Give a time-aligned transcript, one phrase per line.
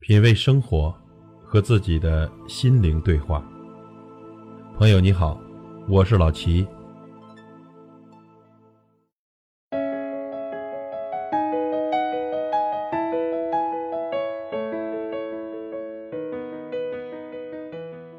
[0.00, 0.94] 品味生活，
[1.44, 3.44] 和自己的心灵对话。
[4.78, 5.40] 朋友你好，
[5.88, 6.66] 我是老齐。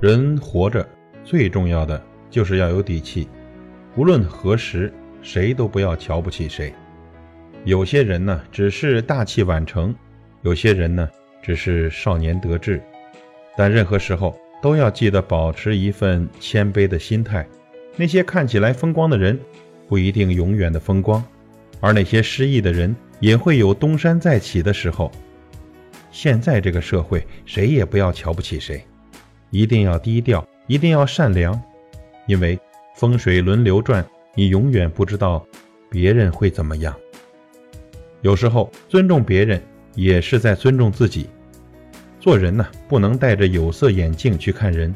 [0.02, 0.88] 人活着
[1.24, 3.28] 最重要的就是要有底气，
[3.96, 6.74] 无论何时，谁都不要瞧不起谁。
[7.64, 9.94] 有些人呢，只是大器晚成；
[10.42, 11.10] 有些人呢，
[11.42, 12.82] 只是少年得志。
[13.58, 17.46] 但任何时候都要记得保持一份谦卑的心态。
[17.96, 19.38] 那些看起来风光的人，
[19.88, 21.22] 不一定永远的风光；
[21.82, 25.12] 而那些失意的人，也会有东山再起的时候。
[26.12, 28.82] 现在这个社会，谁也不要瞧不起谁，
[29.50, 31.62] 一定要低调，一定要善良，
[32.26, 32.58] 因为
[32.96, 35.46] 风水轮流转，你永远不知道
[35.90, 36.96] 别人会怎么样。
[38.22, 39.62] 有时候尊重别人
[40.00, 41.30] 也是在尊重自己。
[42.22, 44.96] 做人呢，不能戴着有色眼镜去看人。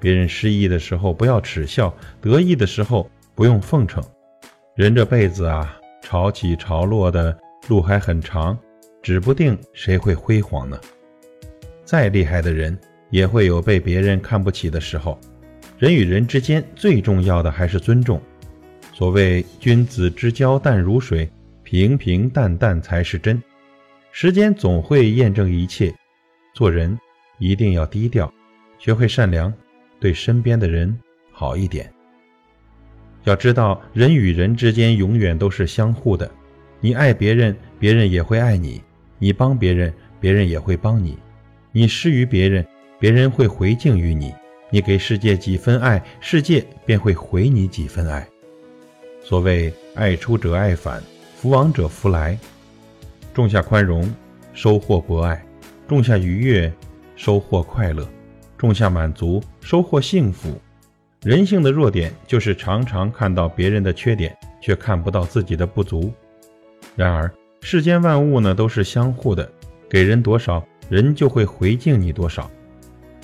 [0.00, 4.02] 别人失意的时候不要耻笑，得意的时候不用奉承。
[4.74, 7.36] 人这辈子啊，潮起潮落的
[7.68, 8.58] 路还很长，
[9.02, 10.80] 指不定谁会辉煌呢。
[11.84, 12.78] 再厉害的人
[13.10, 15.18] 也会有被别人看不起的时候。
[15.76, 18.20] 人与人之间最重要的还是尊重。
[18.94, 21.28] 所谓君子之交淡如水。
[21.64, 23.42] 平平淡淡才是真，
[24.20, 25.94] 时间总会验证一切。
[26.52, 26.98] 做人
[27.38, 28.28] 一定要低调，
[28.76, 29.54] 学会善良，
[30.00, 30.92] 对身边的人
[31.30, 31.88] 好一点。
[33.22, 36.28] 要知道，人与人之间永远都是相互的。
[36.80, 38.82] 你爱别人，别人也会爱你；
[39.20, 41.12] 你帮别人，别人也会帮你；
[41.70, 42.66] 你施于别人，
[42.98, 44.32] 别人会回敬于你；
[44.68, 48.26] 你给世界几分爱，世界便会回你几分爱。
[49.22, 51.00] 所谓爱出者爱返。
[51.36, 52.36] 福往者福来，
[53.38, 54.12] 种下宽容，
[54.52, 55.36] 收获博爱；
[55.86, 56.72] 种下愉悦，
[57.14, 58.02] 收获快乐；
[58.56, 60.60] 种下满足，收获幸福。
[61.22, 66.12] 人性的弱点就是常常看到别人的缺点，却看不到自己的不足。
[66.96, 69.48] 然而，世间万物呢都是相互的，
[69.88, 72.50] 给人多少，人就会回敬你多少。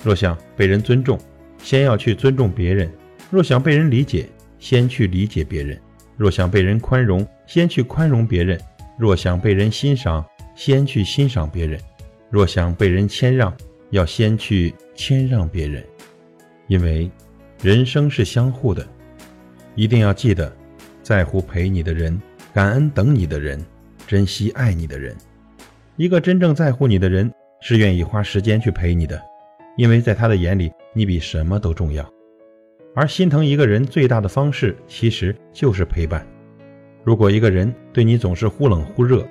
[0.01, 1.19] 若想被人尊重，
[1.57, 2.87] 先要去尊重别人；
[3.29, 5.77] 若想被人理解，先去理解别人。
[6.15, 8.57] 若想被人宽容，先去宽容别人；
[8.97, 10.25] 若想被人欣赏，
[10.55, 11.79] 先去欣赏别人；
[12.29, 13.55] 若想被人谦让，
[13.89, 15.83] 要先去谦让别人。
[16.67, 17.11] 因为
[17.61, 18.85] 人生是相互的，
[19.75, 20.51] 一定要记得，
[21.03, 22.19] 在乎陪你的人，
[22.53, 23.63] 感恩等你的人，
[24.07, 25.15] 珍惜爱你的人。
[25.97, 27.31] 一个真正在乎你的人，
[27.61, 29.21] 是愿意花时间去陪你的，
[29.77, 32.09] 因为在他的眼里，你比什么都重要。
[32.95, 36.25] 而心疼一个人最大的方式，其实就是陪伴。
[37.05, 39.23] 如果一个人对你总是忽冷忽热，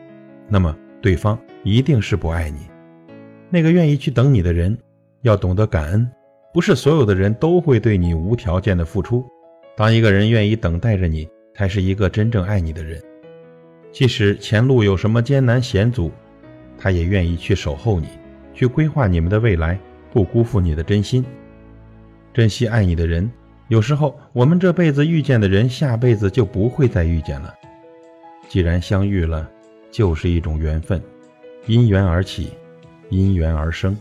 [0.49, 2.61] 那么对方一定是不爱你。
[3.51, 4.79] 那个愿意去等你的人，
[5.23, 6.09] 要懂得感恩。
[6.53, 9.27] 不是所有的人都会对你无条件的付出。
[9.77, 13.03] 当一个人愿意等待着你，才是一个真正爱你的人。
[13.91, 16.12] 即使前路有什么艰难险阻，
[16.79, 18.06] 他也愿意去守候你，
[18.53, 19.77] 去规划你们的未来，
[20.12, 21.25] 不辜负你的真心。
[22.33, 23.29] 珍惜爱你的人。
[23.67, 27.53] 有时候，我们这辈子遇见的人，下辈子就不会再遇见了。
[28.54, 29.50] 既然相遇了，
[29.91, 31.03] 就是一种缘分，
[31.66, 32.53] 因缘而起，
[33.10, 33.98] 因缘而生。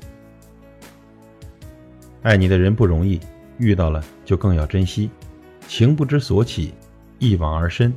[2.22, 3.19] 爱你的人不容易，
[3.58, 5.09] 遇到了就更要珍惜。
[5.68, 6.72] 情不知所起，
[7.18, 7.92] 一往而深。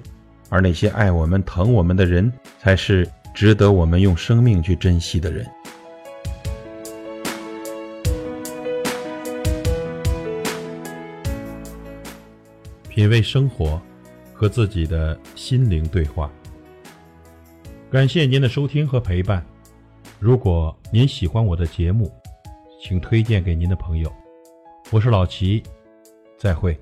[0.48, 5.46] 而那些爱我们、疼我们的人，才是值得我们用生命去珍惜的人。
[12.88, 13.78] 品味生活，
[14.32, 16.32] 和自己的心灵对话。
[17.88, 19.46] 感谢您的收听和陪伴。
[20.18, 22.12] 如果您喜欢我的节目，
[22.82, 24.12] 请推荐给您的朋友。
[24.90, 25.62] 我是老齐，
[26.36, 26.76] 再会。